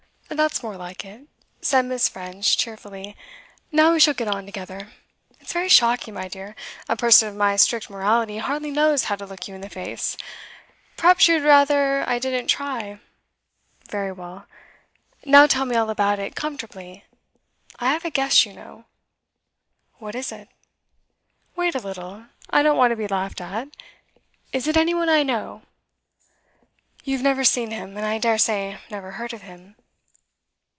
'That's 0.33 0.63
more 0.63 0.77
like 0.77 1.03
it,' 1.03 1.27
said 1.61 1.83
Miss. 1.83 2.07
French 2.07 2.57
cheerfully. 2.57 3.17
'Now 3.69 3.91
we 3.91 3.99
shall 3.99 4.13
get 4.13 4.29
on 4.29 4.45
together. 4.45 4.93
It's 5.41 5.51
very 5.51 5.67
shocking, 5.67 6.13
my 6.13 6.29
dear. 6.29 6.55
A 6.87 6.95
person 6.95 7.27
of 7.27 7.35
my 7.35 7.57
strict 7.57 7.89
morality 7.89 8.37
hardly 8.37 8.71
knows 8.71 9.03
how 9.03 9.17
to 9.17 9.25
look 9.25 9.47
you 9.49 9.55
in 9.55 9.61
the 9.61 9.69
face. 9.69 10.15
Perhaps 10.95 11.27
you 11.27 11.33
had 11.35 11.43
rather 11.43 12.07
I 12.07 12.17
didn't 12.17 12.47
try. 12.47 13.01
Very 13.89 14.13
well. 14.13 14.47
Now 15.25 15.47
tell 15.47 15.65
me 15.65 15.75
all 15.75 15.89
about 15.89 16.17
it, 16.17 16.33
comfortably. 16.33 17.03
I 17.77 17.91
have 17.91 18.05
a 18.05 18.09
guess, 18.09 18.45
you 18.45 18.53
know.' 18.53 18.85
'What 19.97 20.15
is 20.15 20.31
it?' 20.31 20.47
'Wait 21.57 21.75
a 21.75 21.79
little. 21.79 22.27
I 22.49 22.63
don't 22.63 22.77
want 22.77 22.91
to 22.91 22.95
be 22.95 23.05
laughed 23.07 23.41
at. 23.41 23.67
Is 24.53 24.65
it 24.65 24.77
any 24.77 24.93
one 24.93 25.09
I 25.09 25.23
know?' 25.23 25.63
'You 27.03 27.17
have 27.17 27.23
never 27.23 27.43
seen 27.43 27.71
him, 27.71 27.97
and 27.97 28.05
I 28.05 28.17
dare 28.17 28.37
say 28.37 28.79
never 28.89 29.11
heard 29.11 29.33
of 29.33 29.41
him. 29.41 29.75